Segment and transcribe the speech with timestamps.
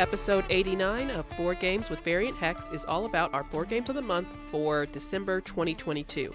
[0.00, 3.96] Episode 89 of Board Games with Variant Hex is all about our board games of
[3.96, 6.34] the month for December 2022.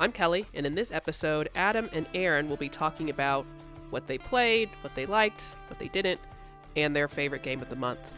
[0.00, 3.44] I'm Kelly, and in this episode, Adam and Aaron will be talking about
[3.90, 6.18] what they played, what they liked, what they didn't,
[6.76, 8.10] and their favorite game of the month.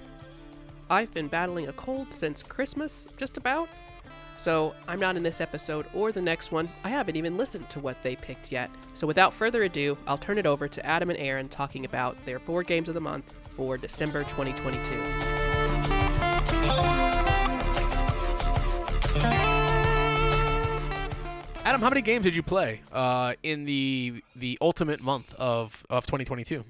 [0.88, 3.70] I've been battling a cold since Christmas, just about,
[4.36, 6.68] so I'm not in this episode or the next one.
[6.84, 8.70] I haven't even listened to what they picked yet.
[8.94, 12.38] So without further ado, I'll turn it over to Adam and Aaron talking about their
[12.38, 15.96] board games of the month for December 2022.
[21.64, 26.06] Adam, how many games did you play uh, in the the ultimate month of, of
[26.06, 26.64] 2022?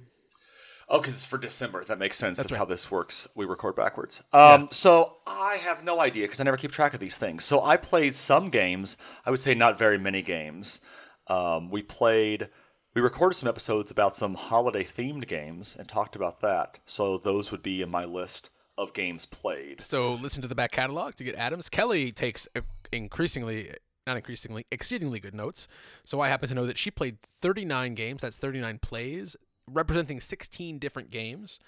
[0.89, 1.85] Oh, because it's for December.
[1.85, 2.39] That makes sense.
[2.39, 2.59] That's, right.
[2.59, 3.27] how this works.
[3.35, 4.23] We record backwards.
[4.33, 7.45] Um, So I have no idea because I never keep track of these things.
[7.45, 8.97] So I played some games.
[9.25, 10.81] I would say not very many games.
[11.27, 12.49] Um, we played.
[12.97, 16.79] We recorded some episodes about some holiday themed games and talked about that.
[16.87, 19.83] So those would be in my list of games played.
[19.83, 21.69] So listen to the back catalog to get Adams.
[21.69, 23.75] Kelly takes uh, increasingly,
[24.07, 25.69] not increasingly, exceedingly good notes.
[26.05, 28.23] So I happen to know that she played 39 games.
[28.23, 29.37] That's 39 plays,
[29.71, 31.61] representing 16 different games.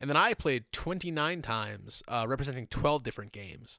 [0.00, 3.78] And then I played 29 times, uh, representing 12 different games.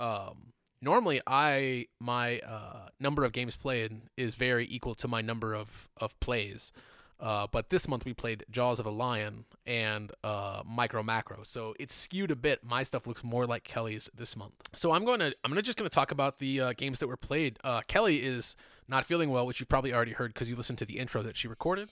[0.00, 5.54] Um, normally, I my uh, number of games played is very equal to my number
[5.54, 6.72] of of plays.
[7.20, 11.74] Uh, but this month we played Jaws of a Lion and uh, Micro Macro, so
[11.78, 12.64] it's skewed a bit.
[12.64, 14.54] My stuff looks more like Kelly's this month.
[14.72, 17.08] So I'm going to I'm gonna just going to talk about the uh, games that
[17.08, 17.58] were played.
[17.62, 18.56] Uh, Kelly is
[18.88, 21.36] not feeling well, which you probably already heard because you listened to the intro that
[21.36, 21.90] she recorded.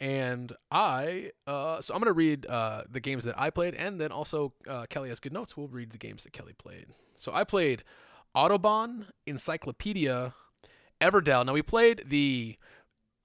[0.00, 4.12] And I, uh, so I'm gonna read uh, the games that I played, and then
[4.12, 4.52] also
[4.90, 5.56] Kelly has good notes.
[5.56, 6.86] We'll read the games that Kelly played.
[7.16, 7.82] So I played
[8.38, 10.32] Autobahn, Encyclopedia,
[11.00, 11.44] Everdell.
[11.44, 12.56] Now we played the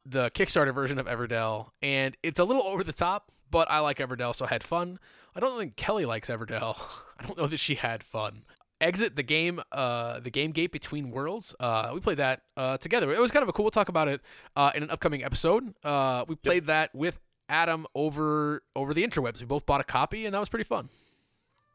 [0.04, 4.00] the Kickstarter version of Everdell, and it's a little over the top, but I like
[4.00, 4.98] Everdell, so I had fun.
[5.36, 6.80] I don't think Kelly likes Everdell.
[7.20, 8.42] I don't know that she had fun.
[8.82, 11.54] Exit the game, uh, the game gate between worlds.
[11.60, 13.12] Uh, we played that uh, together.
[13.14, 13.66] It was kind of a cool.
[13.66, 14.20] We'll talk about it
[14.56, 15.76] uh, in an upcoming episode.
[15.84, 19.40] Uh, we played that with Adam over over the interwebs.
[19.42, 20.90] We both bought a copy, and that was pretty fun.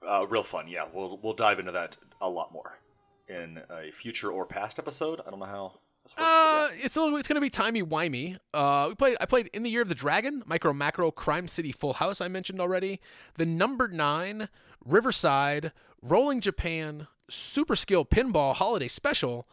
[0.04, 0.66] Uh, real fun.
[0.66, 2.80] Yeah, we'll we'll dive into that a lot more
[3.28, 5.20] in a future or past episode.
[5.26, 5.80] I don't know how.
[6.16, 8.38] Uh, it's a little, it's gonna be timey wimey.
[8.54, 9.16] Uh, we played.
[9.20, 12.20] I played in the year of the dragon, micro macro, crime city, full house.
[12.20, 13.00] I mentioned already.
[13.34, 14.48] The number nine,
[14.84, 19.46] Riverside, Rolling Japan, Super Skill Pinball Holiday Special,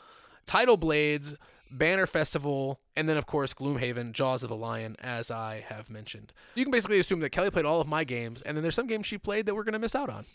[0.46, 1.36] Tidal Blades,
[1.70, 6.32] Banner Festival, and then of course Gloomhaven, Jaws of the Lion, as I have mentioned.
[6.56, 8.88] You can basically assume that Kelly played all of my games, and then there's some
[8.88, 10.26] games she played that we're gonna miss out on.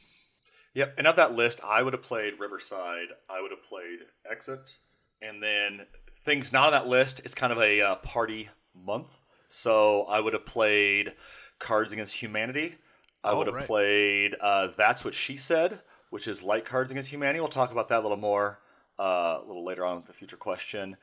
[0.74, 3.08] Yep, and of that list, I would have played Riverside.
[3.28, 4.00] I would have played
[4.30, 4.78] Exit,
[5.20, 5.86] and then
[6.24, 7.20] things not on that list.
[7.24, 9.16] It's kind of a uh, party month,
[9.48, 11.14] so I would have played
[11.58, 12.76] Cards Against Humanity.
[13.24, 13.66] I Oh, would have right.
[13.66, 17.40] played uh, That's What She Said, which is like Cards Against Humanity.
[17.40, 18.60] We'll talk about that a little more
[18.98, 20.96] uh, a little later on with the future question.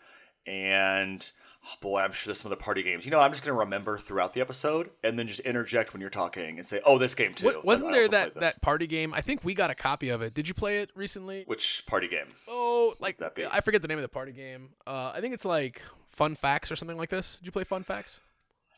[0.48, 1.30] And
[1.66, 3.06] oh boy, I'm sure there's some other party games.
[3.06, 6.00] You know, I'm just going to remember throughout the episode and then just interject when
[6.02, 9.14] you're talking and say, "Oh, this game too." Wa- wasn't there that that party game?
[9.14, 10.34] I think we got a copy of it.
[10.34, 11.44] Did you play it recently?
[11.46, 12.28] Which party game?
[12.48, 13.46] Oh, like that be?
[13.46, 14.70] I forget the name of the party game.
[14.86, 17.36] Uh, I think it's like Fun Facts or something like this.
[17.38, 18.22] Did you play Fun Facts?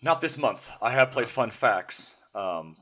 [0.02, 0.72] Not this month.
[0.82, 2.16] I have played Fun Facts.
[2.34, 2.78] Um,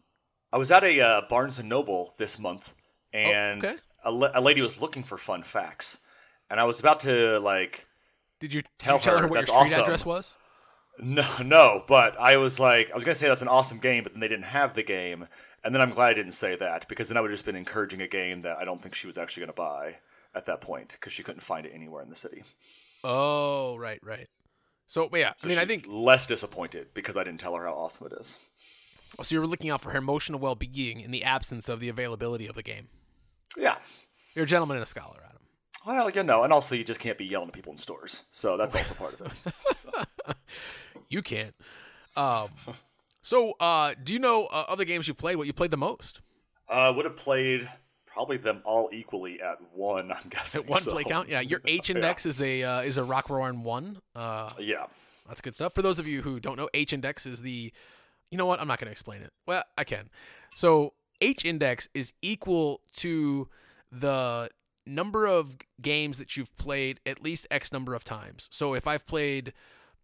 [0.54, 2.74] I was at a uh, Barnes and Noble this month,
[3.12, 3.78] and Oh, okay.
[4.06, 5.98] a, a lady was looking for Fun Facts,
[6.50, 7.87] and I was about to like,
[8.40, 9.82] Did you Tell did you tell her, her, what your that's street awesome.
[9.82, 10.38] address was?
[11.00, 14.14] no, no, but I was like, I was gonna say that's an awesome game, but
[14.14, 15.28] then they didn't have the game,
[15.64, 17.56] and then I'm glad I didn't say that because then I would have just been
[17.56, 19.98] encouraging a game that I don't think she was actually gonna buy
[20.34, 22.44] at that point because she couldn't find it anywhere in the city.
[23.04, 24.28] Oh, right, right.
[24.88, 27.74] So yeah, So I mean, I think less disappointed because I didn't tell her how
[27.74, 28.40] awesome it is.
[29.20, 29.36] Oh, so.
[29.36, 32.56] You were looking out for her emotional well-being in the absence of the availability of
[32.56, 32.88] the game.
[33.58, 33.76] Yeah.
[34.34, 35.37] You're a gentleman and a scholar, Adam.
[35.88, 38.58] Well, you know, and also you just can't be yelling at people in stores, so
[38.58, 39.54] that's also part of it.
[39.76, 39.90] So-
[41.10, 41.56] You can't.
[42.18, 42.50] Um,
[43.22, 45.38] so uh, do you know uh, other games you played?
[45.38, 46.20] What you played the most?
[46.68, 47.70] Uh, would have played
[48.06, 50.12] probably them all equally at one.
[50.12, 50.64] I'm guessing.
[50.64, 51.30] At one so- play count.
[51.30, 54.00] Yeah, your H index is a uh, is a Rock Roarin one.
[54.16, 54.88] Uh, Yeah.
[55.30, 55.74] That's good stuff.
[55.74, 57.72] For those of you who don't know, H index is the
[58.32, 58.60] you know what?
[58.60, 59.32] I'm not going to explain it.
[59.46, 60.10] Well, I can.
[60.56, 63.48] So, H index is equal to
[63.92, 64.50] the
[64.88, 68.48] number of games that you've played at least X number of times.
[68.52, 69.54] So, if I've played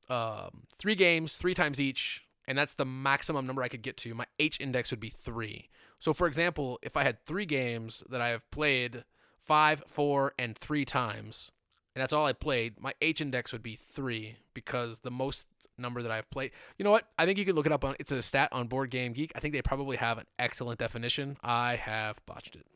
[0.09, 4.13] um, three games, three times each, and that's the maximum number I could get to,
[4.13, 5.69] my H index would be three.
[5.99, 9.05] So, for example, if I had three games that I have played
[9.41, 11.51] five, four, and three times,
[11.95, 15.45] and that's all I played, my H index would be three because the most
[15.77, 16.51] number that I've played.
[16.77, 17.07] You know what?
[17.17, 17.95] I think you can look it up on.
[17.99, 19.31] It's a stat on Board Game Geek.
[19.35, 21.37] I think they probably have an excellent definition.
[21.41, 22.67] I have botched it.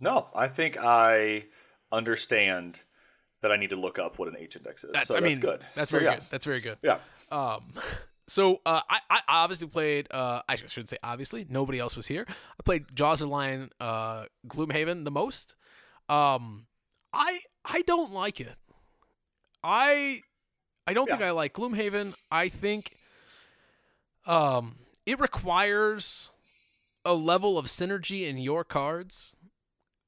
[0.00, 1.44] No, I think I
[1.90, 2.80] understand
[3.42, 4.90] that I need to look up what an H index is.
[4.92, 5.60] That's, so I that's mean, good.
[5.74, 6.16] That's So, very yeah.
[6.16, 6.24] good.
[6.30, 6.78] That's very good.
[6.82, 6.98] Yeah.
[7.30, 7.64] Um,
[8.28, 10.08] so uh, I, I obviously played.
[10.10, 11.46] Uh, I shouldn't say obviously.
[11.48, 12.24] Nobody else was here.
[12.28, 15.54] I played Jaws of the Lion, uh, Gloomhaven the most.
[16.08, 16.66] Um,
[17.12, 18.56] I I don't like it.
[19.62, 20.22] I
[20.86, 22.14] I don't think I like Gloomhaven.
[22.30, 22.96] I think
[24.26, 26.30] um it requires
[27.04, 29.35] a level of synergy in your cards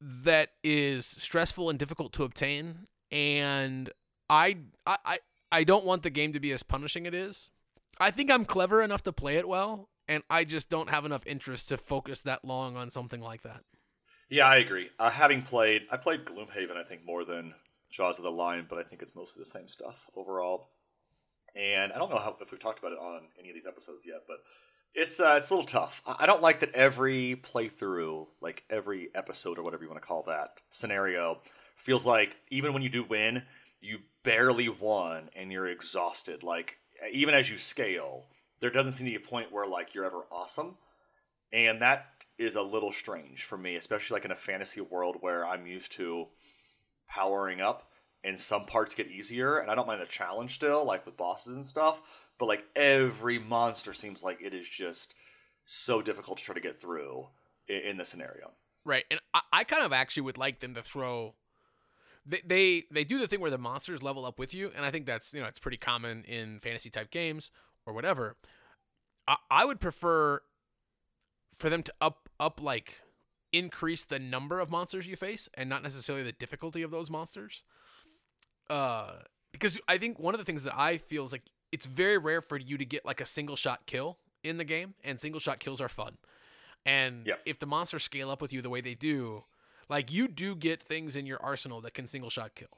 [0.00, 3.90] that is stressful and difficult to obtain and
[4.28, 5.18] I I
[5.50, 7.50] I, don't want the game to be as punishing it is.
[7.98, 11.26] I think I'm clever enough to play it well and I just don't have enough
[11.26, 13.62] interest to focus that long on something like that.
[14.30, 14.90] Yeah, I agree.
[14.98, 17.54] Uh, having played, I played Gloomhaven, I think, more than
[17.90, 20.68] Jaws of the Lion, but I think it's mostly the same stuff overall.
[21.56, 24.06] And I don't know how, if we've talked about it on any of these episodes
[24.06, 24.36] yet, but
[24.94, 26.02] it's uh, it's a little tough.
[26.06, 30.24] I don't like that every playthrough, like every episode or whatever you want to call
[30.24, 31.40] that scenario,
[31.76, 33.42] feels like even when you do win,
[33.80, 36.42] you barely won and you're exhausted.
[36.42, 36.78] Like
[37.12, 38.26] even as you scale,
[38.60, 40.76] there doesn't seem to be a point where like you're ever awesome
[41.52, 42.06] and that
[42.38, 45.92] is a little strange for me especially like in a fantasy world where i'm used
[45.92, 46.26] to
[47.08, 47.90] powering up
[48.24, 51.54] and some parts get easier and i don't mind the challenge still like with bosses
[51.54, 52.00] and stuff
[52.38, 55.14] but like every monster seems like it is just
[55.64, 57.26] so difficult to try to get through
[57.68, 58.52] in, in the scenario
[58.88, 61.34] Right, and I, I kind of actually would like them to throw.
[62.24, 64.90] They, they they do the thing where the monsters level up with you, and I
[64.90, 67.50] think that's you know it's pretty common in fantasy type games
[67.84, 68.36] or whatever.
[69.26, 70.40] I, I would prefer
[71.52, 73.02] for them to up up like
[73.52, 77.64] increase the number of monsters you face and not necessarily the difficulty of those monsters.
[78.70, 79.12] Uh,
[79.52, 81.42] because I think one of the things that I feel is like
[81.72, 84.94] it's very rare for you to get like a single shot kill in the game,
[85.02, 86.16] and single shot kills are fun.
[86.86, 87.42] And Yep.
[87.44, 89.44] if the monsters scale up with you the way they do,
[89.88, 92.68] like you do get things in your arsenal that can single shot kill.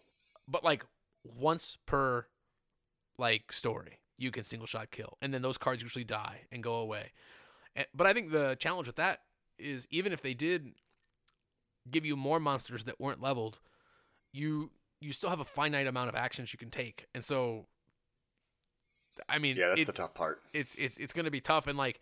[0.49, 0.85] But like
[1.25, 2.27] once per
[3.19, 5.19] like story, you can single shot kill.
[5.21, 7.13] And then those cards usually die and go away.
[7.95, 9.21] But I think the challenge with that
[9.59, 10.73] is even if they did
[11.91, 13.59] give you more monsters that weren't leveled,
[14.33, 17.07] you you still have a finite amount of actions you can take.
[17.15, 17.67] And so
[19.29, 21.67] I mean, yeah that's it- the tough part it's it's it's going to be tough
[21.67, 22.01] and like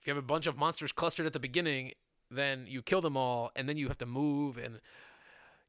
[0.00, 1.92] if you have a bunch of monsters clustered at the beginning
[2.30, 4.80] then you kill them all and then you have to move and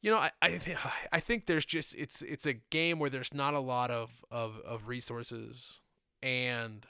[0.01, 0.77] you know I I, th-
[1.12, 4.60] I think there's just it's it's a game where there's not a lot of of,
[4.66, 5.80] of resources
[6.22, 6.86] and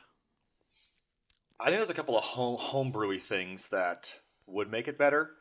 [1.59, 4.11] I think there's a couple of home homebrewy things that
[4.45, 5.31] would make it better.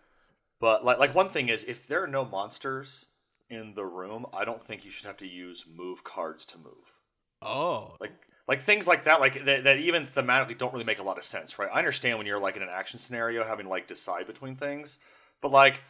[0.61, 3.07] But like like one thing is if there are no monsters
[3.51, 7.01] in the room, I don't think you should have to use move cards to move.
[7.43, 8.13] oh Like
[8.47, 11.25] like things like that like that, that even thematically don't really make a lot of
[11.25, 11.71] sense, right?
[11.73, 14.99] I understand when you're like in an action scenario having to like decide between things,
[15.41, 15.83] but like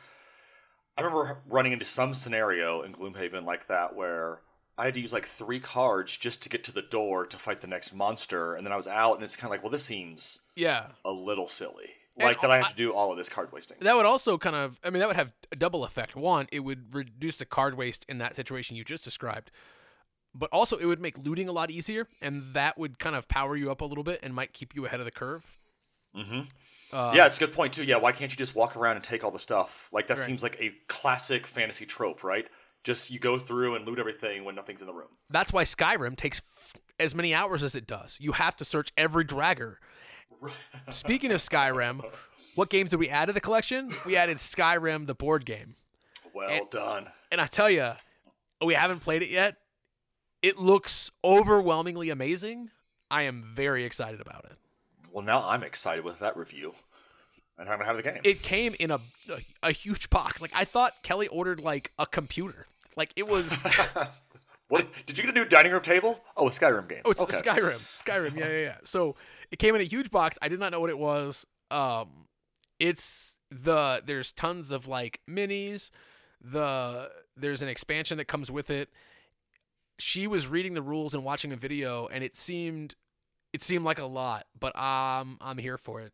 [0.97, 4.41] I remember running into some scenario in Gloomhaven like that where
[4.79, 7.61] I had to use like three cards just to get to the door to fight
[7.61, 9.85] the next monster, and then I was out, and it's kind of like, well, this
[9.85, 11.95] seems yeah a little silly.
[12.17, 13.77] And Like that I have to do all of this card wasting.
[13.81, 16.61] that would also kind of i mean that would have a double effect one it
[16.61, 19.51] would reduce the card waste in that situation you just described
[20.35, 23.57] but also it would make looting a lot easier and that would kind of power
[23.57, 25.59] you up a little bit and might keep you ahead of the curve
[26.17, 26.41] Mm-hmm.
[26.93, 27.83] uh, yeah, it's a good point too.
[27.83, 29.89] Yeah, why can't you just walk around and take all the stuff?
[29.93, 30.27] Like that Right.
[30.27, 32.47] seems like a classic fantasy trope, right?
[32.85, 35.09] Just you go through and loot everything when nothing's in the room.
[35.31, 38.17] That's why Skyrim takes f- as many hours as it does.
[38.21, 39.77] You have to search every draugr.
[40.91, 42.05] Speaking of Skyrim,
[42.55, 43.95] what games did we add to the collection?
[44.05, 45.75] We added Skyrim, the board game.
[46.33, 47.07] Well And- done.
[47.31, 47.93] And I tell you,
[48.65, 49.57] we haven't played it yet.
[50.43, 52.71] It looks overwhelmingly amazing.
[53.11, 54.53] I am very excited about it.
[55.13, 56.75] Well, now I'm excited with that review,
[57.59, 58.21] and I'm gonna have the game.
[58.25, 59.01] It came in a
[59.31, 60.43] a, a huge box.
[60.43, 62.67] Like I thought Kelly ordered like a computer.
[62.97, 63.53] Like it was
[64.69, 66.21] what did you get a new dining room table?
[66.37, 67.03] Oh, a Skyrim game.
[67.05, 67.39] Oh, it's okay.
[67.41, 67.79] Skyrim.
[68.05, 68.37] Skyrim.
[68.39, 68.77] Yeah, yeah, yeah.
[68.85, 69.15] So
[69.55, 70.37] it came in a huge box.
[70.43, 71.47] I did not know what it was.
[71.71, 72.27] Um,
[72.81, 75.93] it's the there's tons of like minis.
[76.41, 78.89] The there's an expansion that comes with it.
[80.01, 82.97] She was reading the rules and watching a video, and it seemed
[83.53, 86.13] it seemed like a lot, but um, I'm here for it.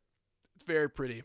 [0.57, 1.23] It's very pretty.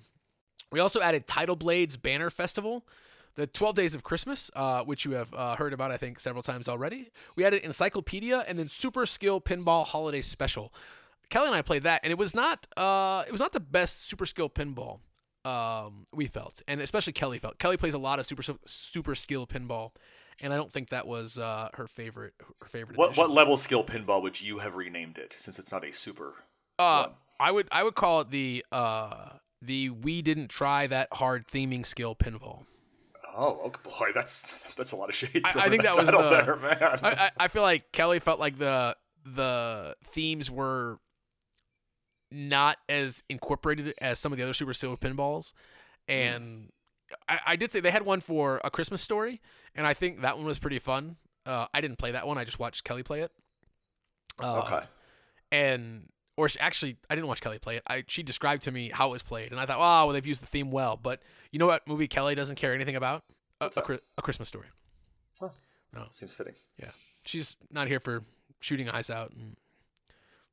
[0.71, 2.87] We also added Tidal Blades Banner Festival,
[3.35, 6.43] the 12 Days of Christmas, uh, which you have uh, heard about, I think, several
[6.43, 7.11] times already.
[7.35, 10.71] We added Encyclopedia and then Super Skill Pinball Holiday Special.
[11.35, 14.07] Kelly and I played that, and it was not uh, it was not the best
[14.07, 14.99] Super Skill Pinball
[15.43, 17.59] um, we felt, and especially Kelly felt.
[17.59, 19.91] Kelly plays a lot of Super Super Skill Pinball,
[20.39, 22.35] and I don't think that was uh, her favorite.
[22.61, 22.97] Her favorite.
[22.97, 26.35] What what level skill pinball would you have renamed it since it's not a super?
[26.79, 27.07] Uh?
[27.37, 31.85] I would I would call it the uh the we didn't try that hard theming
[31.85, 32.63] skill pinball.
[33.35, 35.41] Oh, okay, boy, that's that's a lot of shade.
[35.43, 36.77] I- I think that was the- there, man.
[37.03, 40.97] I, I I feel like Kelly felt like the the themes were
[42.35, 45.53] not as incorporated as some of the other Super Skill pinballs,
[46.07, 46.69] and
[47.27, 49.41] I, I did say they had one for a Christmas story,
[49.73, 51.17] and I think that one was pretty fun.
[51.45, 53.31] Uh, I didn't play that one; I just watched Kelly play it.
[54.41, 54.85] Uh, okay.
[55.51, 57.83] and or she, actually I didn't watch Kelly play it.
[57.87, 60.25] I she described to me how it was played, and I thought, oh, well, they've
[60.25, 60.99] used the theme well.
[61.01, 63.23] But you know what movie Kelly doesn't care anything about?
[63.61, 64.67] A, a, a Christmas Story.
[66.09, 66.55] Seems fitting.
[66.79, 66.91] Yeah,
[67.25, 68.23] she's not here for
[68.59, 69.55] shooting eyes out and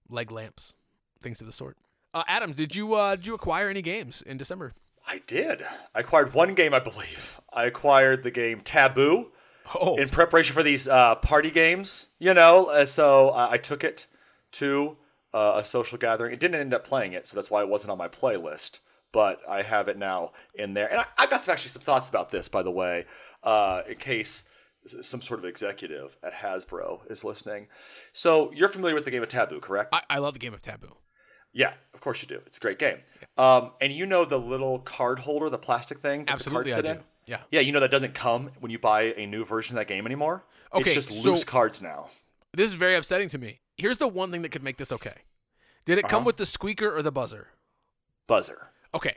[0.09, 0.75] leg lamps,
[1.23, 1.77] things of the sort.
[2.15, 4.75] Uh, Adam, did you uh, did you acquire any games in December?
[5.07, 5.63] I did.
[5.95, 7.41] I acquired one game, I believe.
[7.53, 9.33] I acquired the game Taboo
[9.75, 12.09] Oh, in preparation for these uh, party games.
[12.19, 14.07] You know, uh, so uh, I took it
[14.53, 14.97] to
[15.33, 16.33] uh, a social gathering.
[16.33, 18.81] It didn't end up playing it, so that's why it wasn't on my playlist.
[19.13, 22.09] But I have it now in there, and I, I got some actually some thoughts
[22.09, 23.05] about this, by the way,
[23.43, 24.45] uh, in case
[24.85, 27.69] some sort of executive at Hasbro is listening.
[28.13, 29.95] So you're familiar with the game of Taboo, correct?
[29.95, 30.97] I, I love the game of Taboo.
[31.53, 32.41] Yeah, of course you do.
[32.47, 32.99] It's a great game.
[33.37, 36.83] Um, and you know the little card holder, the plastic thing that Absolutely, the I
[36.83, 36.89] do.
[36.91, 37.01] in?
[37.27, 37.39] Yeah.
[37.51, 40.07] Yeah, you know that doesn't come when you buy a new version of that game
[40.07, 40.45] anymore.
[40.75, 42.09] Okay, it's just so- loose cards now.
[42.53, 43.61] This is very upsetting to me.
[43.77, 45.15] Here's the one thing that could make this okay.
[45.85, 46.27] Did it come Uh-huh.
[46.27, 47.49] with the squeaker or the buzzer?
[48.27, 48.71] Buzzer.
[48.95, 49.17] Okay.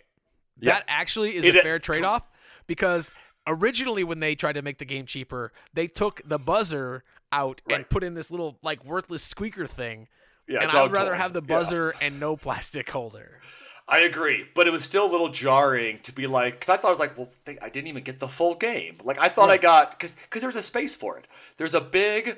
[0.60, 0.74] Yeah.
[0.76, 2.30] That actually is It- a fair trade off
[2.68, 3.12] because
[3.48, 7.90] originally when they tried to make the game cheaper, they took the buzzer out and
[7.90, 10.08] put in this little like worthless squeaker thing.
[10.48, 11.18] Yeah, and I would rather toy.
[11.18, 11.56] have the Yeah.
[11.56, 13.40] buzzer and no plastic holder.
[13.88, 16.88] I agree, but it was still a little jarring to be like, because I thought
[16.88, 18.98] I was like, well, they, I didn't even get the full game.
[19.04, 21.28] Like I thought I got because because there's a space for it.
[21.58, 22.38] There's a big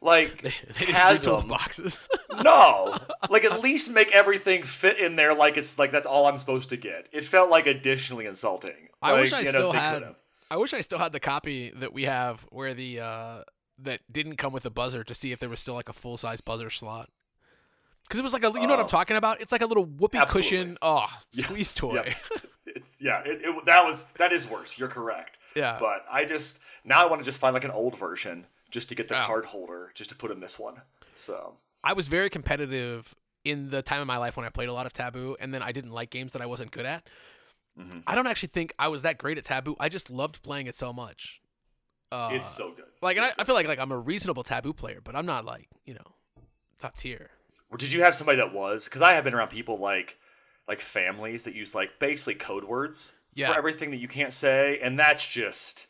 [0.00, 1.48] like They didn't refill the chasm.
[1.48, 2.08] boxes.
[2.44, 2.96] No,
[3.30, 5.34] like at least make everything fit in there.
[5.34, 7.08] Like it's like that's all I'm supposed to get.
[7.12, 8.88] It felt like additionally insulting.
[9.02, 10.14] I wish I you know, still had.
[10.50, 13.42] I wish I still had the copy that we have where the uh
[13.80, 16.16] that didn't come with the buzzer to see if there was still like a full
[16.16, 17.08] size buzzer slot.
[18.08, 18.88] Because it was like a, you know what I'm Oh.
[18.88, 19.40] talking about?
[19.42, 20.50] It's like a little whoopee Absolutely.
[20.50, 21.44] cushion, oh, Yeah.
[21.44, 22.02] squeeze toy.
[22.06, 22.14] Yeah.
[22.76, 24.78] It's yeah, it, it, that was that is worse.
[24.78, 25.38] You're correct.
[25.56, 25.78] Yeah.
[25.80, 28.94] But I just now I want to just find like an old version just to
[28.94, 29.24] get the Oh.
[29.26, 30.82] card holder just to put in this one.
[31.16, 34.74] So I was very competitive in the time of my life when I played a
[34.74, 37.08] lot of Taboo, and then I didn't like games that I wasn't good at.
[37.80, 38.00] Mm-hmm.
[38.06, 39.74] I don't actually think I was that great at Taboo.
[39.80, 41.40] I just loved playing it so much.
[42.12, 42.84] Uh, it's so good.
[43.00, 45.46] like, and I, I feel like like I'm a reasonable Taboo player, but I'm not
[45.46, 46.12] like you know
[46.78, 47.30] top tier.
[47.70, 48.84] Or did you have somebody that was?
[48.84, 50.18] Because I have been around people like
[50.66, 53.48] like families that use like basically code words Yeah.
[53.48, 55.86] for everything that you can't say, and that's just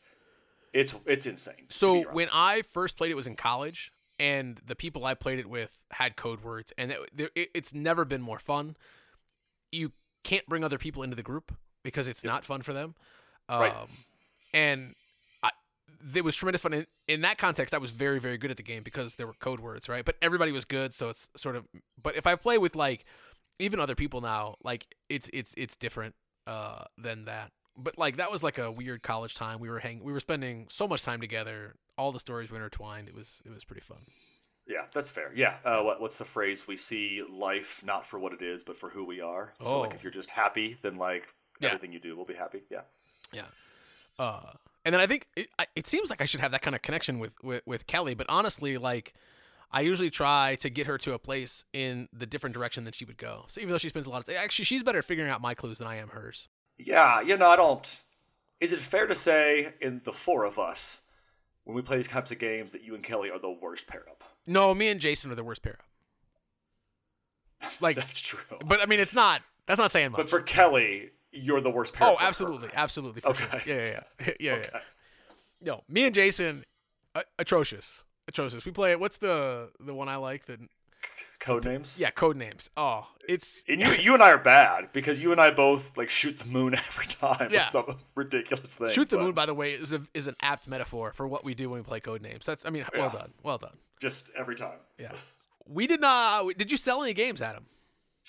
[0.73, 1.67] it's it's insane.
[1.69, 5.49] So when I first played it was in college, and the people I played it
[5.49, 8.77] with had code words, and it, it, it's never been more fun.
[9.73, 9.93] You
[10.25, 12.95] can't bring other people into the group because it's not fun for them.
[13.49, 13.75] Um, Right.
[14.53, 14.95] And
[16.15, 16.73] it was tremendous fun.
[16.75, 19.35] In, in that context, I was very, very good at the game because there were
[19.35, 20.05] code words, right?
[20.05, 21.65] But everybody was good, so it's sort of.
[22.03, 23.05] But if I play with like
[23.59, 26.15] even other people now, like it's it's it's different
[26.47, 27.53] uh, than that.
[27.77, 29.59] But like that was like a weird college time.
[29.61, 31.75] We were hang we were spending so much time together.
[31.97, 33.09] All the stories were intertwined.
[33.09, 33.99] It was it was pretty fun.
[34.67, 35.33] yeah, that's fair.
[35.35, 36.67] Yeah, uh, what what's the phrase?
[36.69, 39.55] We see life not for what it is, but for who we are.
[39.63, 39.97] So like Oh.
[39.97, 41.27] if you're just happy, then like
[41.61, 41.69] Yeah.
[41.69, 42.63] everything you do will be happy.
[42.71, 42.83] Yeah.
[43.33, 43.47] Yeah.
[44.19, 44.53] Uh,
[44.89, 47.19] and then I think it, it seems like I should have that kind of connection
[47.19, 49.13] with, with with Kelly, but honestly, like
[49.71, 53.05] I usually try to get her to a place in the different direction than she
[53.05, 53.45] would go.
[53.49, 55.53] So even though she spends a lot of actually, she's better at figuring out my
[55.53, 56.49] clues than I am hers.
[56.79, 58.01] Yeah, you know, I don't.
[58.61, 61.03] Is it fair to say, in the four of us,
[61.65, 64.05] when we play these types of games, that you and Kelly are the worst pair
[64.09, 64.25] up?
[64.47, 65.85] No, me and Jason are the worst pair up.
[67.83, 68.41] Like, That's true.
[68.65, 69.43] but I mean, it's not.
[69.67, 70.19] That's not saying much.
[70.19, 72.09] But for Kelly, you're the worst pair.
[72.09, 73.23] oh, absolutely, absolutely.
[73.25, 73.45] Okay.
[73.45, 73.61] Sure.
[73.67, 74.81] Yeah, yeah, yeah, yeah, yeah.
[75.61, 76.65] No, me and Jason,
[77.15, 78.65] uh, atrocious, atrocious.
[78.65, 78.95] We play.
[78.97, 80.47] What's the the one I like?
[80.47, 80.59] The
[81.41, 81.99] Code names.
[82.01, 82.69] yeah, code names.
[82.77, 86.09] Oh, it's And you, you and I are bad because you and I both like
[86.09, 87.63] shoot the moon every time Yeah.
[87.63, 88.91] some ridiculous thing.
[88.91, 91.45] Shoot the but moon, by the way, is a, is an apt metaphor for what
[91.45, 92.45] we do when we play code names.
[92.45, 93.21] That's, I mean, well Yeah.
[93.21, 93.77] done, well done.
[94.01, 94.79] Just every time.
[94.99, 95.13] Yeah,
[95.69, 96.49] we did not.
[96.59, 97.67] Did you sell any games, Adam?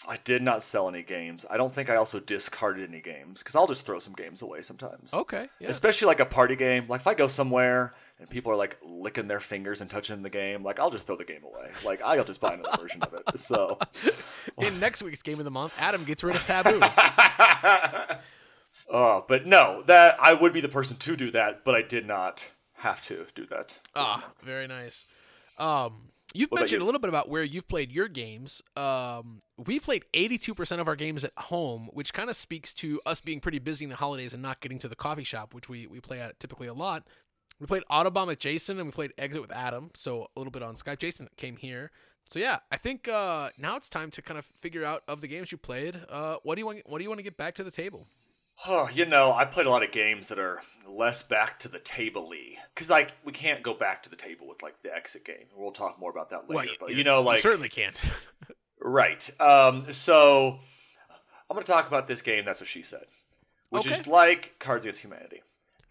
[0.07, 1.45] I did not sell any games.
[1.49, 4.61] I don't think I also discarded any games because I'll just throw some games away
[4.61, 5.13] sometimes.
[5.13, 5.67] Okay, yeah.
[5.67, 6.85] Especially like a party game.
[6.87, 10.29] Like if I go somewhere and people are like licking their fingers and touching the
[10.29, 11.69] game, like I'll just throw the game away.
[11.83, 13.37] Like I'll just buy another version of it.
[13.39, 13.77] So
[14.57, 16.79] In next week's game of the month, Adam gets rid of Taboo.
[18.89, 22.07] Uh, but no, that I would be the person to do that, but I did
[22.07, 23.79] not have to do that.
[23.95, 25.03] Ah, very nice.
[25.57, 26.85] Um, you've What mentioned you?
[26.85, 28.61] a little bit about where you've played your games.
[28.75, 33.19] Um, we've played 82% of our games at home, which kind of speaks to us
[33.19, 35.87] being pretty busy in the holidays and not getting to the coffee shop, which we,
[35.87, 37.07] we play at typically a lot.
[37.59, 40.63] We played Autobahn with Jason and we played Exit with Adam, so a little bit
[40.63, 40.99] on Skype.
[40.99, 41.91] Jason came here.
[42.31, 45.27] So yeah, I think uh, now it's time to kind of figure out of the
[45.27, 45.99] games you played.
[46.07, 46.81] Uh, what do you want?
[46.85, 48.07] What do you want to get back to the table?
[48.67, 51.79] Oh, you know, I played a lot of games that are less back to the
[51.79, 52.57] table-y.
[52.73, 55.45] Because, like, we can't go back to the table with, like, the exit game.
[55.55, 56.71] We'll talk more about that later.
[56.79, 57.41] but, you know, like...
[57.41, 57.99] certainly can't.
[58.81, 59.29] Right.
[59.41, 60.57] Um, so,
[61.49, 63.03] I'm going to talk about this game, That's What She Said.
[63.67, 65.41] Which is like Cards Against Humanity.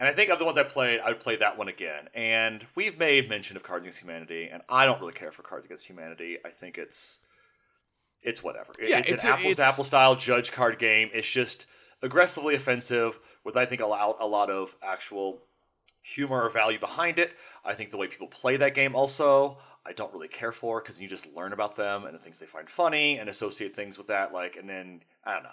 [0.00, 2.08] And I think of the ones I played, I would play that one again.
[2.14, 5.66] And we've made mention of Cards Against Humanity, and I don't really care for Cards
[5.66, 6.38] Against Humanity.
[6.46, 7.18] I think it's...
[8.22, 8.72] It's whatever.
[8.80, 11.10] Yeah, it's, it's an a- apples to apple style judge card game.
[11.12, 11.66] It's just
[12.02, 15.42] aggressively offensive with I think a lot, a lot of actual
[16.02, 17.34] humor or value behind it.
[17.64, 21.00] I think the way people play that game also I don't really care for because
[21.00, 24.08] you just learn about them and the things they find funny and associate things with
[24.08, 25.50] that like and then I don't know.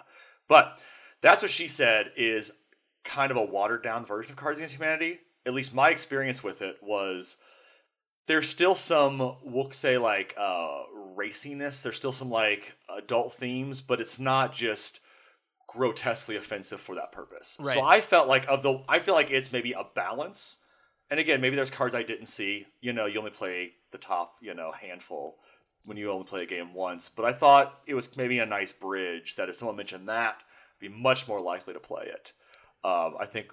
[0.48, 0.78] But
[1.20, 2.52] that's what she said is
[3.04, 5.20] kind of a watered down version of Cards Against Humanity.
[5.44, 7.36] At least my experience with it was
[8.26, 10.82] there's still some we'll say like uh
[11.16, 15.00] raciness there's still some like adult themes but it's not just
[15.76, 17.58] grotesquely offensive for that purpose.
[17.60, 17.74] Right.
[17.74, 20.58] so i felt like of the i feel like it's maybe a balance.
[21.10, 22.66] And again maybe there's cards i didn't see.
[22.80, 25.36] You know you only play the top you know handful
[25.84, 27.08] when you only play a game once.
[27.08, 30.80] But i thought it was maybe a nice bridge that if someone mentioned that I'd
[30.80, 32.32] be much more likely to play it.
[32.84, 33.52] Um, i think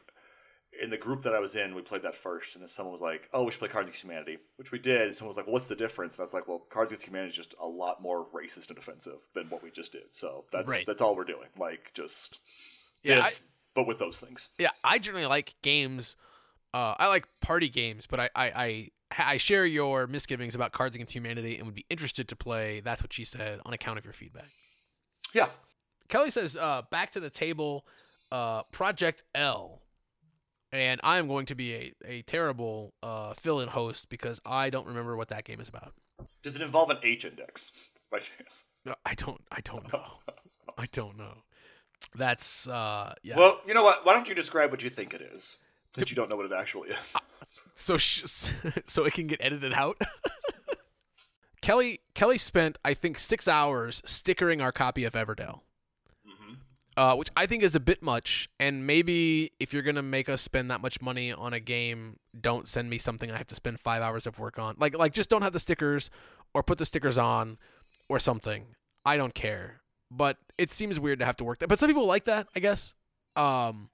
[0.82, 3.02] in the group that I was in, we played that first, and then someone was
[3.02, 5.08] like, "Oh, we should play Cards Against Humanity," which we did.
[5.08, 7.06] And someone was like, well, "What's the difference?" And I was like, "Well, Cards Against
[7.08, 10.14] Humanity is just a lot more racist and offensive than what we just did.
[10.14, 10.86] So that's Right.
[10.86, 11.50] that's all we're doing.
[11.58, 12.40] Like just
[13.04, 13.42] Yeah, this,
[13.74, 16.16] but with those things." yeah, I generally like games.
[16.74, 18.90] Uh, I like party games, but I, I, I,
[19.34, 22.80] I share your misgivings about Cards Against Humanity and would be interested to play.
[22.80, 24.50] That's what she said on account of your feedback.
[25.34, 25.50] Yeah,
[26.10, 27.86] Kelly says, uh, back to the table,
[28.32, 29.83] uh, Project L.
[30.74, 34.72] And I am going to be a, a terrible uh, fill in host because I
[34.72, 35.94] don't remember what that game is about.
[36.42, 37.72] does it involve an H index
[38.12, 38.66] by chance?
[38.84, 39.40] No, I don't.
[39.52, 40.04] I don't know.
[40.76, 41.44] I don't know.
[42.16, 43.38] That's uh, yeah.
[43.38, 44.04] Well, you know what?
[44.04, 45.58] Why don't you describe what you think it is,
[45.96, 47.16] since you don't know what it actually is?
[47.76, 48.24] so sh-
[48.88, 50.02] so it can get edited out.
[51.62, 55.62] Kelly Kelly spent I think six hours stickering our copy of Everdell,
[56.98, 58.50] uh, which I think is a bit much.
[58.60, 62.68] And maybe if you're gonna make us spend that much money on a game, don't
[62.68, 64.76] send me something I have to spend five hours of work on.
[64.78, 66.10] Like like just don't have the stickers,
[66.54, 67.58] or put the stickers on,
[68.10, 68.66] or something.
[69.06, 69.82] I don't care.
[70.12, 71.70] But it seems weird to have to work that.
[71.70, 72.94] But some people like that, I guess.
[73.36, 73.90] Um,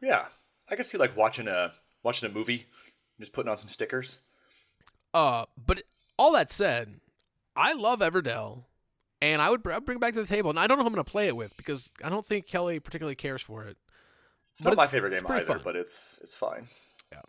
[0.00, 0.26] yeah,
[0.68, 2.66] I can see like watching a watching a movie,
[3.20, 4.18] just putting on some stickers.
[5.14, 5.82] Uh, but
[6.18, 7.00] all that said,
[7.54, 8.64] I love Everdell,
[9.22, 10.50] and I would br- I'd bring it back to the table.
[10.50, 12.78] And I don't know who I'm gonna play it with because I don't think Kelly
[12.80, 13.78] particularly cares for it.
[14.50, 15.60] It's But not my favorite it's game either, fun.
[15.64, 16.68] but it's it's fine.
[17.10, 17.20] Yeah.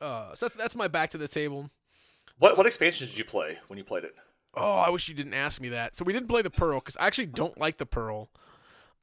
[0.00, 1.70] Uh, so that's, that's my back to the table.
[2.38, 4.14] What what expansion did you play when you played it?
[4.54, 5.94] Oh, I wish you didn't ask me that.
[5.94, 8.30] So we didn't play the Pearl because I actually don't like the Pearl.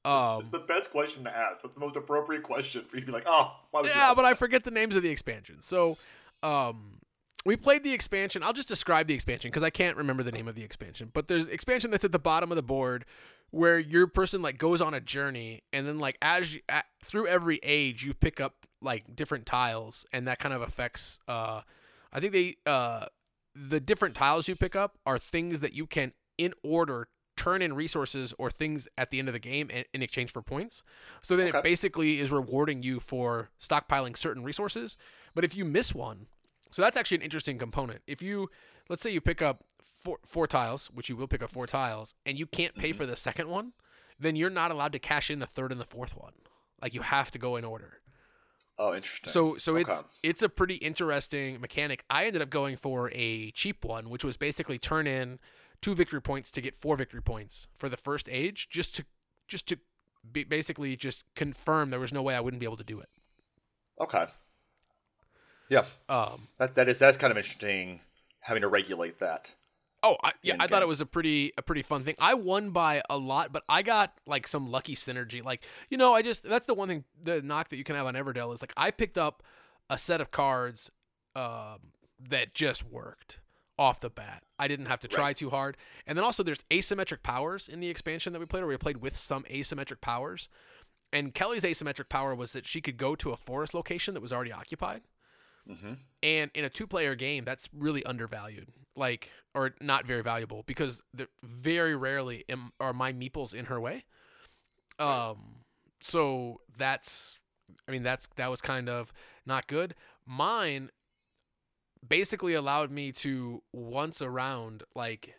[0.04, 1.62] Um, It's the best question to ask.
[1.62, 4.14] That's the most appropriate question for you to be like, oh, why would you yeah,
[4.14, 5.66] but I forget the names of the expansions.
[5.66, 5.98] So,
[6.44, 7.00] um,
[7.46, 8.44] we played the expansion.
[8.44, 11.12] I'll just describe the expansion because I can't remember the name of the expansion.
[11.14, 13.06] But there's expansion that's at the bottom of the board
[13.52, 17.28] where your person like goes on a journey, and then like as you, at, through
[17.28, 21.20] every age you pick up like different tiles, and that kind of affects.
[21.28, 21.62] Uh,
[22.12, 23.06] I think they uh,
[23.56, 27.74] the different tiles you pick up are things that you can in order turn in
[27.74, 30.82] resources or things at the end of the game in, in exchange for points.
[31.22, 31.60] So then Okay.
[31.60, 34.98] it basically is rewarding you for stockpiling certain resources.
[35.36, 36.26] But if you miss one,
[36.78, 38.04] so that's actually an interesting component.
[38.06, 38.52] If you
[38.88, 42.14] let's say you pick up four four tiles, which you will pick up four tiles,
[42.24, 43.00] and you can't pay mm-hmm.
[43.00, 43.74] for the second one,
[44.20, 46.34] then you're not allowed to cash in the third and the fourth one.
[46.80, 48.02] Like you have to go in order.
[48.78, 49.34] Oh, interesting.
[49.34, 50.08] So so it's Okay.
[50.22, 52.04] it's a pretty interesting mechanic.
[52.12, 55.40] I ended up going for a cheap one, which was basically turn in
[55.82, 59.06] two victory points to get four victory points for the first age, just to
[59.48, 59.80] just to
[60.32, 63.10] be, basically just confirm there was no way I wouldn't be able to do it.
[64.00, 64.28] okay.
[65.70, 68.02] Yeah, Um, that that is that's kind of interesting
[68.42, 69.54] having to regulate that.
[70.04, 72.16] Oh, I, yeah, I thought it was a pretty a pretty fun thing.
[72.20, 75.44] I won by a lot, but I got like some lucky synergy.
[75.44, 78.06] Like you know, I just that's the one thing the knock that you can have
[78.06, 79.44] on Everdell is like I picked up
[79.90, 80.92] a set of cards
[81.36, 81.92] um,
[82.30, 83.40] that just worked
[83.78, 84.44] off the bat.
[84.60, 87.90] I didn't have to try too hard, and then also there's asymmetric powers in the
[87.90, 90.48] expansion that we played, or we played with some asymmetric powers.
[91.12, 94.34] And Kelly's asymmetric power was that she could go to a forest location that was
[94.34, 95.02] already occupied.
[95.70, 95.94] Mm-hmm.
[96.24, 101.02] And in a two-player game, that's really undervalued, like or not very valuable because
[101.44, 104.06] very rarely am, are my meeples in her way.
[105.00, 105.64] Um,
[106.00, 107.38] so that's,
[107.88, 109.12] I mean, that's that was kind of
[109.46, 109.96] not good.
[110.26, 110.90] Mine
[112.08, 115.36] basically allowed me to once around like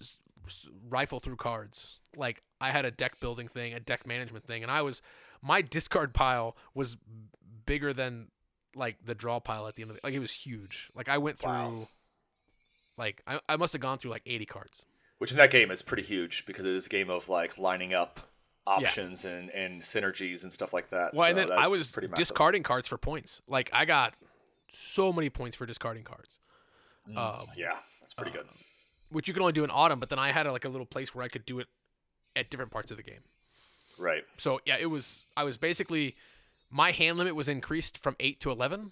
[0.00, 1.98] s- s- rifle through cards.
[2.16, 5.02] Like I had a deck building thing, a deck management thing, and I was
[5.42, 6.96] my discard pile was
[7.66, 8.28] bigger than
[8.76, 10.90] like the draw pile at the end of the like it was huge.
[10.94, 11.88] Like I went through Wow.
[12.96, 14.84] like I, I must have gone through like 80 cards.
[15.18, 17.94] Which in that game is pretty huge because it is a game of like lining
[17.94, 18.20] up
[18.66, 21.14] options and, and synergies and stuff like that.
[21.14, 23.40] Well, and then I was discarding cards for points.
[23.48, 24.14] Like I got
[24.68, 26.38] so many points for discarding cards.
[27.08, 27.16] Mm.
[27.16, 28.46] Um, Yeah, that's pretty good.
[29.10, 30.86] which you can only do in autumn, but then I had a, like a little
[30.86, 31.66] place where I could do it
[32.34, 33.20] at different parts of the game.
[33.98, 34.24] Right.
[34.38, 36.16] So yeah, it was I was basically
[36.74, 38.90] my hand limit was increased from 8 to 11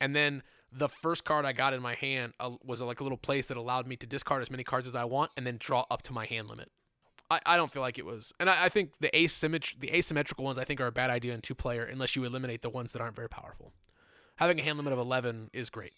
[0.00, 3.18] and then the first card I got in my hand uh, was like a little
[3.18, 5.84] place that allowed me to discard as many cards as I want and then draw
[5.90, 6.70] up to my hand limit.
[7.30, 10.44] I, I don't feel like it was, and I, I think the asymmetr- the asymmetrical
[10.44, 12.92] ones I think are a bad idea in two player unless you eliminate the ones
[12.92, 13.72] that aren't very powerful.
[14.36, 15.92] Having a hand limit of 11 is great.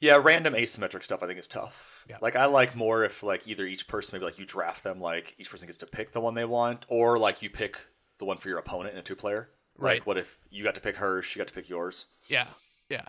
[0.00, 2.04] Yeah, random asymmetric stuff I think is tough.
[2.08, 2.16] Yeah.
[2.20, 5.34] Like I like more if like either each person maybe like you draft them like
[5.38, 7.78] each person gets to pick the one they want, or like you pick
[8.18, 9.50] the one for your opponent in a two player.
[9.78, 10.00] Right.
[10.00, 12.06] Like what if you got to pick hers, she got to pick yours?
[12.28, 12.48] Yeah,
[12.88, 13.06] yeah,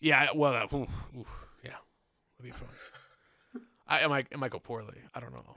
[0.00, 0.28] yeah.
[0.34, 1.26] Well, uh, ooh, ooh,
[1.64, 1.76] yeah,
[2.38, 2.68] that'd be fun.
[3.88, 4.98] I, it might it might go poorly.
[5.14, 5.56] I don't know.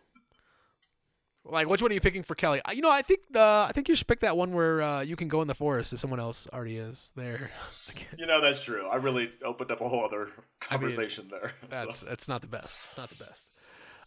[1.48, 2.60] Like, which one are you picking for Kelly?
[2.74, 5.15] You know, I think the I think you should pick that one where uh, you
[5.15, 7.52] can go in the forest if someone else already is there.
[8.17, 8.88] You know that's true.
[8.88, 11.54] I really opened up a whole other conversation there.
[11.69, 12.06] That's so.
[12.06, 12.82] that's not the best.
[12.88, 13.52] It's not the best.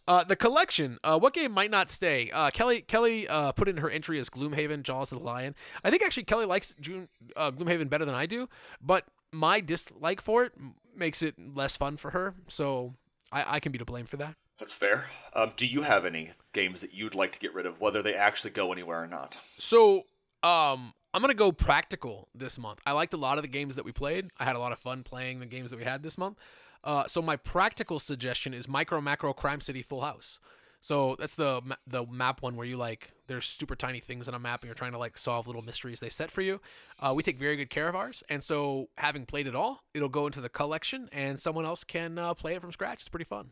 [0.09, 0.97] Uh, the collection.
[1.03, 2.31] Uh, what game might not stay?
[2.31, 5.53] Uh, Kelly Kelly uh, put in her entry as Gloomhaven, Jaws of the Lion.
[5.83, 8.49] I think actually Kelly likes June, uh, Gloomhaven better than I do,
[8.81, 10.53] but my dislike for it
[10.95, 12.33] makes it less fun for her.
[12.47, 12.95] So
[13.31, 14.33] I, I can be to blame for that.
[14.57, 15.11] That's fair.
[15.33, 18.15] Um, do you have any games that you'd like to get rid of, whether they
[18.15, 19.37] actually go anywhere or not?
[19.59, 20.05] So
[20.41, 22.79] um, I'm gonna go practical this month.
[22.83, 24.31] I liked a lot of the games that we played.
[24.39, 26.39] I had a lot of fun playing the games that we had this month.
[26.83, 30.39] Uh, so my practical suggestion is Micro Macro Crime City Full House.
[30.81, 34.39] So that's the the map one where you like there's super tiny things on a
[34.39, 36.61] map and you're trying to like solve little mysteries they set for you.
[36.99, 40.09] Uh, we take very good care of ours, and so having played it all, it'll
[40.09, 43.01] go into the collection, and someone else can uh, play it from scratch.
[43.01, 43.49] It's pretty fun.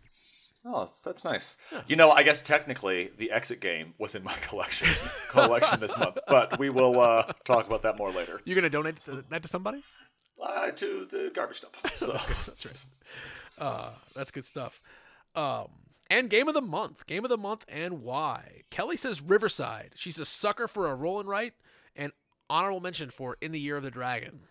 [0.66, 1.56] Oh, that's, that's nice.
[1.88, 4.88] You know, I guess technically the exit game was in my collection
[5.30, 8.42] collection this month, but we will uh, talk about that more later.
[8.46, 8.96] You're gonna donate
[9.30, 9.84] that to somebody?
[10.41, 11.76] Uh, to the garbage dump.
[11.95, 12.12] So
[12.45, 12.76] That's right.
[13.58, 14.82] Uh, that's good stuff.
[15.36, 15.69] Um,
[16.12, 18.62] and game of the month, game of the month, and why?
[18.69, 19.93] Kelly says Riverside.
[19.95, 21.54] She's a sucker for a roll and write,
[21.95, 22.12] and
[22.50, 24.41] honorable mention for In the Year of the Dragon.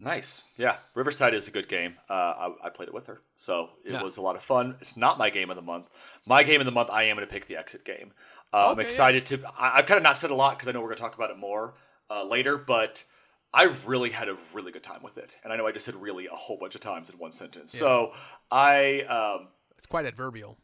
[0.00, 0.42] nice.
[0.56, 1.94] Yeah, Riverside is a good game.
[2.10, 4.02] Uh, I, I played it with her, so it Yeah.
[4.02, 4.76] was a lot of fun.
[4.80, 5.86] It's not my game of the month.
[6.26, 8.12] My game of the month, I am going to pick the exit game.
[8.52, 8.86] Uh, I'm Okay, yeah.
[8.86, 9.40] excited to.
[9.58, 11.14] I, I've kind of not said a lot because I know we're going to talk
[11.16, 11.74] about it more
[12.10, 13.04] uh, later, but.
[13.52, 15.96] I really had a really good time with it, and I know I just said
[15.96, 17.72] "really" a whole bunch of times in one sentence.
[17.72, 18.12] So
[18.50, 20.58] I um, It's quite adverbial.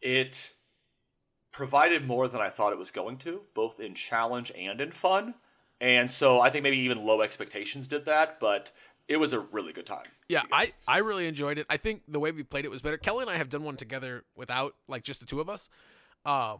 [0.00, 0.50] it
[1.52, 5.34] provided more than I thought it was going to, both in challenge and in fun.
[5.80, 8.72] And so I think maybe even low expectations did that, but
[9.06, 10.06] it was a really good time.
[10.28, 10.72] Yeah, I.
[10.88, 11.66] I really enjoyed it.
[11.68, 12.96] I think the way we played it was better.
[12.96, 15.68] Kelly and I have done one together without like just the two of us.
[16.24, 16.58] Um,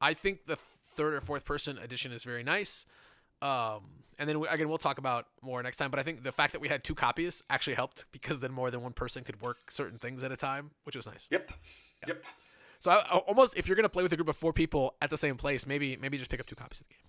[0.00, 2.84] I think the third or fourth person edition is very nice.
[3.40, 5.90] Um, and then we, again, we'll talk about more next time.
[5.90, 8.70] But I think the fact that we had two copies actually helped because then more
[8.70, 11.26] than one person could work certain things at a time, which was nice.
[11.30, 11.50] Yep.
[12.06, 12.22] Yep.
[12.78, 15.10] So I, I- almost if you're gonna play with a group of four people at
[15.10, 17.02] the same place, maybe maybe just pick up two copies of the game.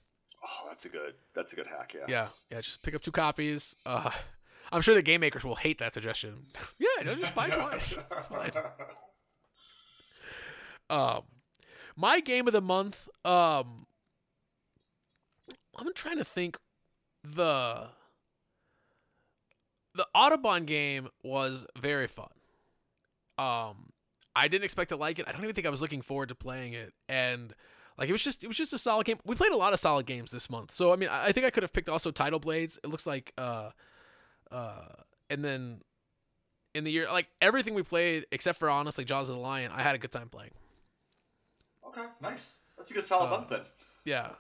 [0.43, 2.06] Oh, that's a good that's a good hack, yeah.
[2.08, 3.76] Yeah, yeah, just pick up two copies.
[3.86, 4.10] Uh,
[4.71, 6.45] I'm sure the game makers will hate that suggestion.
[6.80, 7.97] yeah, no, just buy twice.
[8.12, 8.52] It's fine.
[10.89, 11.21] Um,
[11.95, 13.08] my game of the month.
[13.26, 13.86] Um,
[15.78, 16.58] I'm trying to think.
[17.24, 17.88] The
[19.94, 22.30] the Autobahn game was very fun.
[23.38, 23.92] Um,
[24.36, 25.28] I didn't expect to like it.
[25.28, 27.54] I don't even think I was looking forward to playing it, and
[27.98, 29.18] like it was just it was just a solid game.
[29.26, 31.46] We played a lot of solid games this month, so I mean I I think
[31.46, 32.80] I could have picked also Tidal Blades.
[32.84, 33.72] It looks like uh,
[34.52, 34.86] uh,
[35.30, 35.82] and then
[36.74, 39.82] in the year like everything we played except for honestly Jaws of the Lion, I
[39.82, 40.52] had a good time playing.
[41.88, 42.58] Okay, nice.
[42.78, 43.62] That's a good solid Uh, month then.
[44.06, 44.32] Yeah.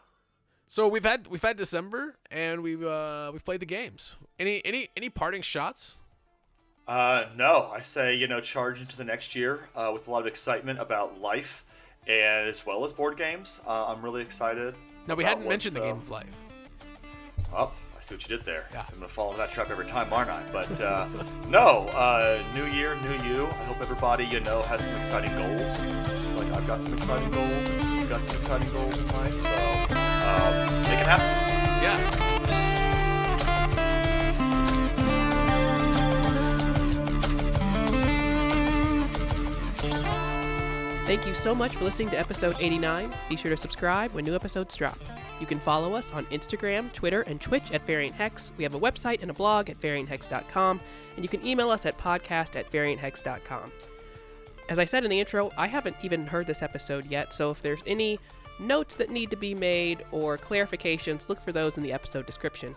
[0.71, 4.15] So we've had we've had December and we've uh we've played the games.
[4.39, 5.97] Any any any parting shots?
[6.87, 10.21] Uh, no, I say you know charge into the next year uh, with a lot
[10.21, 11.65] of excitement about life,
[12.07, 13.59] and as well as board games.
[13.67, 14.75] Uh, I'm really excited.
[15.07, 16.33] No, we hadn't mentioned the game of life.
[17.53, 18.67] Oh, I see what you did there.
[18.71, 18.85] Yeah.
[18.87, 20.41] I'm gonna fall into that trap every time, aren't I?
[20.53, 21.09] But uh,
[21.49, 23.45] no, uh, new year, new you.
[23.45, 25.81] I hope everybody you know has some exciting goals.
[26.39, 29.41] Like I've got some exciting goals, you've got some exciting goals in life.
[29.41, 31.83] So um, make it happen.
[31.83, 32.21] Yeah.
[41.05, 43.13] Thank you so much for listening to episode 89.
[43.27, 44.97] Be sure to subscribe when new episodes drop.
[45.41, 48.53] You can follow us on Instagram, Twitter, and Twitch at Variant Hex.
[48.57, 50.79] We have a website and a blog at varianthex.com,
[51.15, 53.71] and you can email us at podcast at varianthex.com.
[54.69, 57.61] As I said in the intro, I haven't even heard this episode yet, so if
[57.61, 58.19] there's any
[58.61, 62.75] notes that need to be made or clarifications, look for those in the episode description.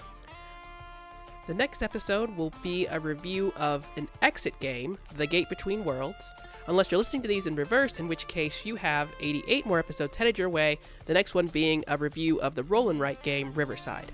[1.46, 6.32] The next episode will be a review of an exit game, The Gate Between Worlds.
[6.68, 10.16] Unless you're listening to these in reverse, in which case you have 88 more episodes
[10.16, 13.52] headed your way, the next one being a review of the roll and write game
[13.52, 14.10] Riverside.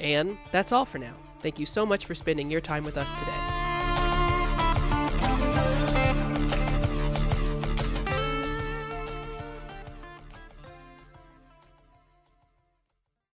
[0.00, 1.14] And that's all for now.
[1.38, 3.55] Thank you so much for spending your time with us today.